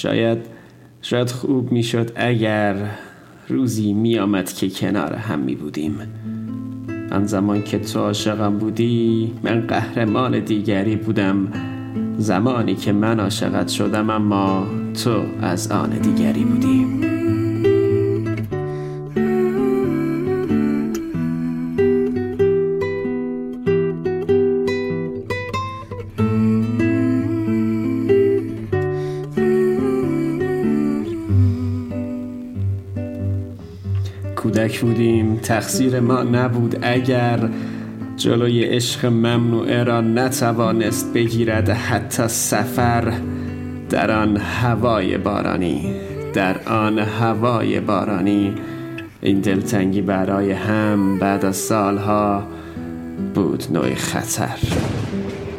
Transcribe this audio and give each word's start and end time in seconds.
شاید 0.00 0.38
شاید 1.02 1.30
خوب 1.30 1.72
می‌شد 1.72 2.12
اگر 2.16 2.74
روزی 3.48 3.92
میآمد 3.92 4.52
که 4.52 4.70
کنار 4.70 5.14
هم 5.14 5.38
می 5.38 5.54
بودیم 5.54 5.98
آن 7.12 7.26
زمان 7.26 7.62
که 7.62 7.78
تو 7.78 8.00
عاشقم 8.00 8.58
بودی 8.58 9.32
من 9.42 9.60
قهرمان 9.60 10.40
دیگری 10.40 10.96
بودم. 10.96 11.52
زمانی 12.18 12.74
که 12.74 12.92
من 12.92 13.20
عاشقت 13.20 13.68
شدم 13.68 14.10
اما 14.10 14.66
تو 15.04 15.22
از 15.42 15.70
آن 15.70 15.90
دیگری 15.90 16.44
بودی. 16.44 17.09
کودک 34.50 34.80
بودیم. 34.80 35.36
تقصیر 35.36 36.00
ما 36.00 36.22
نبود 36.22 36.78
اگر 36.82 37.48
جلوی 38.16 38.64
عشق 38.64 39.06
ممنوعه 39.06 39.84
را 39.84 40.00
نتوانست 40.00 41.12
بگیرد 41.14 41.68
حتی 41.68 42.28
سفر 42.28 43.12
در 43.90 44.10
آن 44.10 44.36
هوای 44.36 45.18
بارانی. 45.18 45.94
در 46.34 46.68
آن 46.68 46.98
هوای 46.98 47.80
بارانی. 47.80 48.54
این 49.20 49.40
دلتنگی 49.40 50.02
برای 50.02 50.52
هم 50.52 51.18
بعد 51.18 51.44
از 51.44 51.56
سالها 51.56 52.42
بود 53.34 53.64
نوعی 53.72 53.94
خطر. 53.94 54.58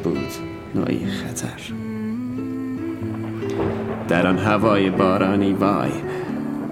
بود 0.03 0.31
نوعی 0.75 1.05
خطر. 1.05 1.73
در 4.07 4.27
آن 4.27 4.37
هوای 4.37 4.89
بارانی 4.89 5.53
وای. 5.53 5.91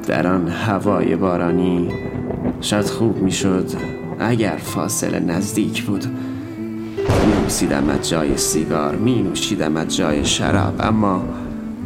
در 0.09 0.27
آن 0.27 0.47
هوای 0.47 1.15
بارانی 1.15 1.89
شاید 2.61 2.85
خوب 2.85 3.21
می‌شد 3.21 3.69
اگر 4.19 4.57
فاصله 4.57 5.19
نزدیک 5.19 5.83
بود. 5.83 6.05
می 7.65 7.73
از 7.73 8.09
جای 8.09 8.37
سیگار 8.37 8.95
می 8.95 9.21
نوشیدم 9.21 9.77
از 9.77 9.95
جای 9.95 10.25
شراب 10.25 10.73
اما 10.79 11.23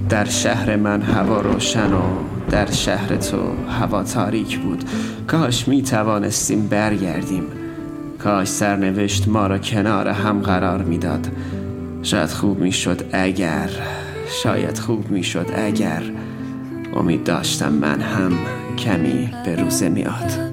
در 0.09 0.25
شهر 0.25 0.75
من 0.75 1.01
هوا 1.01 1.41
روشن 1.41 1.93
و 1.93 2.01
در 2.49 2.71
شهر 2.71 3.15
تو 3.15 3.37
هوا 3.79 4.03
تاریک 4.03 4.59
بود. 4.59 4.83
کاش 5.27 5.67
می 5.67 5.81
توانستیم 5.81 6.67
برگردیم. 6.67 7.43
کاش 8.19 8.47
سرنوشت 8.47 9.27
ما 9.27 9.47
را 9.47 9.57
کنار 9.57 10.07
هم 10.07 10.41
قرار 10.41 10.83
می‌داد. 10.83 11.27
شاید 12.03 12.29
خوب 12.29 12.59
می‌شد 12.59 13.01
اگر 13.11 13.69
شاید 14.43 14.77
خوب 14.77 15.11
می‌شد 15.11 15.47
اگر 15.55 16.03
امید 16.95 17.23
داشتم 17.23 17.73
من 17.73 18.01
هم 18.01 18.31
کمی 18.77 19.31
به 19.45 19.55
روزه 19.55 19.89
میاد. 19.89 20.52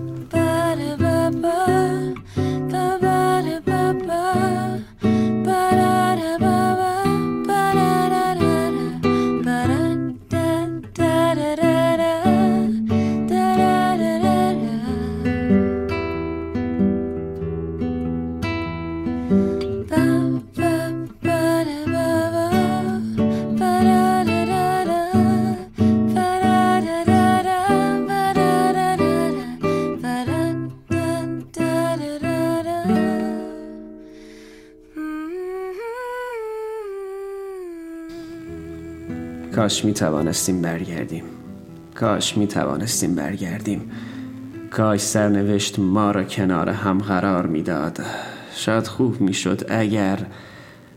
کاش 39.54 39.84
می 39.84 39.92
توانستیم 39.92 40.62
برگردیم. 40.62 41.24
کاش 41.94 42.36
می 42.36 42.46
توانستیم 42.46 43.14
برگردیم. 43.14 43.90
کاش 44.70 45.00
سرنوشت 45.00 45.78
ما 45.78 46.10
را 46.10 46.24
کنار 46.24 46.68
هم 46.68 46.98
قرار 46.98 47.46
می‌داد. 47.46 48.00
شاید 48.54 48.86
خوب 48.86 49.20
می‌شد 49.20 49.66
اگر 49.68 50.18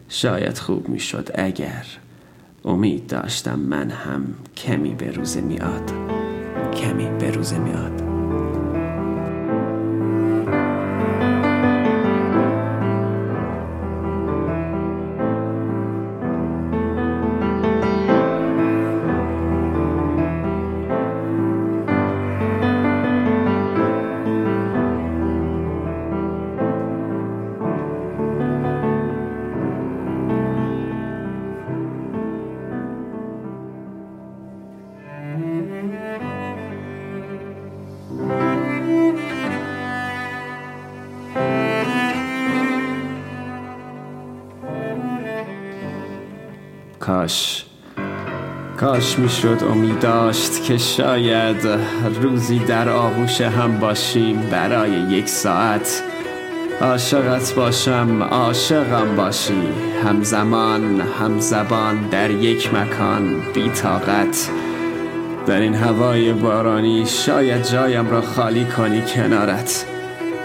شاید 0.09 0.57
خوب 0.57 0.89
می‌شد 0.89 1.29
اگر. 1.35 1.85
امید 2.65 3.07
داشتم 3.07 3.59
من 3.59 3.89
هم 3.89 4.25
کمی 4.57 4.95
به 4.95 5.11
روز 5.11 5.37
میاد 5.37 5.91
کمی 6.73 7.05
به 7.19 7.31
روز 7.31 7.53
میاد 7.53 8.01
کاش 47.03 47.65
کاش 48.77 49.19
می‌شد 49.19 49.57
امید 49.71 49.99
داشت 49.99 50.63
که 50.63 50.77
شاید 50.77 51.67
روزی 52.21 52.59
در 52.59 52.89
آغوش 52.89 53.41
هم 53.41 53.79
باشیم 53.79 54.49
برای 54.51 54.91
یک 54.91 55.29
ساعت. 55.29 56.03
عاشقت 56.81 57.53
باشم 57.55 58.23
عاشقم 58.23 59.15
باشی 59.15 59.69
همزمان 60.03 61.01
همزبان 61.01 62.09
در 62.09 62.31
یک 62.31 62.73
مکان 62.73 63.41
بی 63.53 63.69
طاقت. 63.69 64.49
در 65.45 65.59
این 65.59 65.75
هوای 65.75 66.33
بارانی 66.33 67.05
شاید 67.05 67.63
جایم 67.63 68.09
را 68.09 68.21
خالی 68.21 68.65
کنی 68.65 69.01
کنارت. 69.01 69.92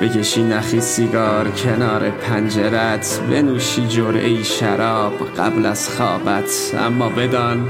بکشی 0.01 0.45
نخی 0.45 0.81
سیگار 0.81 1.51
کنار 1.51 2.11
پنجرت 2.11 3.21
بنوشی 3.31 3.87
جرعه 3.87 4.43
شراب 4.43 5.13
قبل 5.39 5.67
از 5.67 5.89
خوابت. 5.89 6.75
اما 6.87 7.09
بدان 7.09 7.69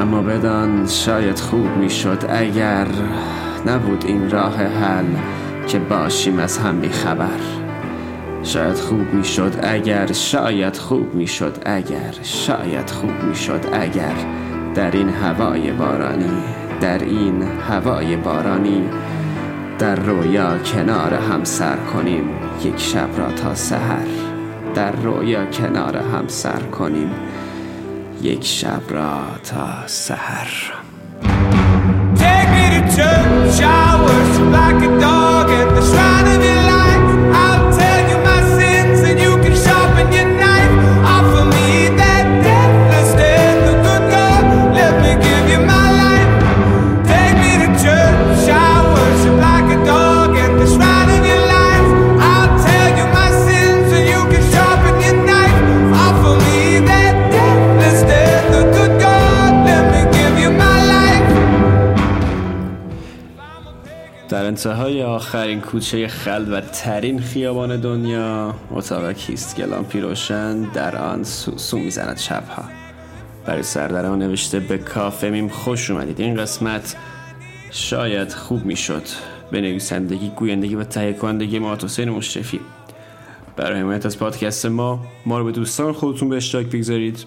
اما 0.00 0.22
بدان 0.22 0.86
شاید 0.86 1.38
خوب 1.38 1.76
می‌شد 1.76 2.24
اگر 2.28 2.86
نبود 3.66 4.04
این 4.06 4.30
راه 4.30 4.56
حل 4.56 5.04
که 5.66 5.78
باشیم 5.78 6.38
از 6.38 6.58
هم 6.58 6.80
بیخبر 6.80 7.40
شاید 8.42 8.76
خوب 8.76 9.14
می‌شد 9.14 9.54
اگر 9.62 10.12
شاید 10.12 10.76
خوب 10.76 11.14
می‌شد 11.14 11.62
اگر 11.66 12.14
شاید 12.22 12.90
خوب 12.90 13.22
می‌شد 13.28 13.66
اگر. 13.72 14.14
در 14.74 14.90
این 14.90 15.08
هوای 15.08 15.72
بارانی 15.72 16.42
در 16.80 16.98
این 16.98 17.42
هوای 17.68 18.16
بارانی 18.16 18.82
در 19.80 19.94
رویا 19.94 20.58
کنار 20.58 21.14
هم 21.14 21.44
سر 21.44 21.76
کنیم 21.76 22.24
یک 22.64 22.80
شب 22.80 23.08
را 23.18 23.32
تا 23.32 23.54
سحر. 23.54 24.06
در 24.74 24.92
رویا 24.92 25.46
کنار 25.46 25.96
هم 25.96 26.24
سر 26.28 26.62
کنیم 26.62 27.10
یک 28.22 28.44
شب 28.44 28.82
را 28.88 29.20
تا 29.44 29.86
سحر. 29.86 30.48
Take 32.14 32.50
me 32.54 32.66
to 32.76 32.90
church, 32.96 33.60
worship 34.02 34.52
like 34.52 34.82
a 34.88 35.29
انتهای 64.46 65.02
آخرین 65.02 65.60
کوچه 65.60 66.08
و 66.26 66.60
ترین 66.60 67.20
خیابان 67.20 67.80
دنیا 67.80 68.54
اتاق 68.70 69.12
کیست 69.12 69.56
که 69.56 69.64
لامپی 69.64 70.00
روشن 70.00 70.62
در 70.62 70.96
آن 70.96 71.24
سو, 71.24 71.58
سو 71.58 71.78
می‌زند 71.78 72.18
شبها. 72.18 72.64
برای 73.46 73.62
سردرم 73.62 74.14
نوشته 74.14 74.60
به 74.60 74.78
کافه 74.78 75.30
میم 75.30 75.48
خوش 75.48 75.90
اومدید. 75.90 76.20
این 76.20 76.34
قسمت 76.34 76.96
شاید 77.70 78.32
خوب 78.32 78.64
می‌شد. 78.64 79.02
به 79.50 79.60
نویسندگی 79.60 80.28
گویندگی 80.36 80.74
و 80.74 80.84
تهیه 80.84 81.12
کنندگی 81.12 81.58
ما 81.58 81.74
حسین 81.74 82.10
مشرفی. 82.10 82.60
برای 83.56 83.80
حمایت 83.80 84.06
از 84.06 84.18
پادکست 84.18 84.66
ما 84.66 85.00
ما 85.26 85.38
رو 85.38 85.44
به 85.44 85.52
دوستان 85.52 85.92
خودتون 85.92 86.28
به 86.28 86.36
اشتراک 86.36 86.66
بگذارید. 86.66 87.24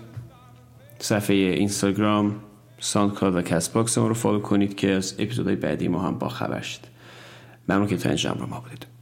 صفحه 0.99 1.35
اینستاگرام 1.35 2.35
SoundCloud 2.79 3.35
و 3.35 3.41
Castbox 3.41 3.97
ما 3.97 4.07
رو 4.07 4.13
فالو 4.13 4.39
کنید 4.39 4.75
که 4.75 4.91
از 4.91 5.15
اپیزودهای 5.19 5.55
بعدی 5.55 5.87
ما 5.87 5.99
هم 5.99 6.19
با 6.19 6.29
خبر 6.29 6.61
شید 6.61 6.92
ممنون 7.69 7.87
که 7.87 7.97
تا 7.97 8.09
اینجا 8.09 8.27
با 8.27 8.33
ما 8.33 8.59
بودید. 8.59 8.92